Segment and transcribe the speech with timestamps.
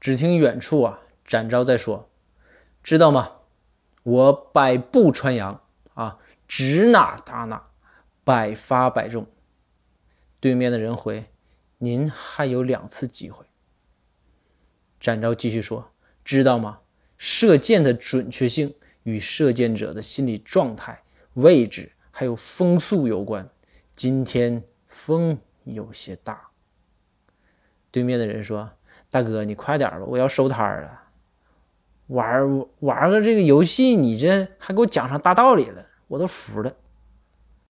[0.00, 2.08] 只听远处啊，展昭在说
[2.82, 3.32] ：“知道吗？
[4.02, 7.68] 我百步穿杨啊，指哪打哪，
[8.24, 9.26] 百发百中。”
[10.40, 11.26] 对面的人回
[11.76, 13.44] ：“您还有两次机会。”
[14.98, 15.92] 展昭继续说
[16.24, 16.80] ：“知道吗？
[17.18, 21.04] 射箭的准确性与射箭者的心理状态、
[21.34, 23.46] 位置还有风速有关。
[23.94, 26.48] 今天风有些大。”
[27.92, 28.72] 对面的人说。
[29.10, 31.00] 大哥，你快点吧，我要收摊了。
[32.08, 36.72] 玩玩个这个游戏，你这还给我讲上大道理了，我都服了。